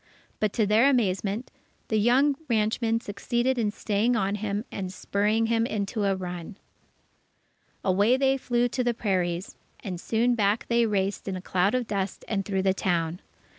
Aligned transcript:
But 0.39 0.51
to 0.53 0.65
their 0.65 0.89
amazement, 0.89 1.51
the 1.89 1.99
young 1.99 2.35
ranchman 2.49 3.01
succeeded 3.01 3.59
in 3.59 3.69
staying 3.69 4.15
on 4.15 4.33
him 4.33 4.65
and 4.71 4.91
spurring 4.91 5.45
him 5.45 5.67
into 5.67 6.05
a 6.05 6.15
run. 6.15 6.57
Away 7.85 8.17
they 8.17 8.35
flew 8.37 8.67
to 8.69 8.83
the 8.83 8.95
prairies, 8.95 9.57
and 9.83 10.01
soon 10.01 10.33
back 10.33 10.65
they 10.69 10.87
raced 10.87 11.27
in 11.27 11.35
a 11.35 11.39
cloud 11.41 11.75
of 11.75 11.85
dust 11.85 12.25
and 12.27 12.43
through 12.45 12.63
the 12.63 12.73
town. 12.73 13.21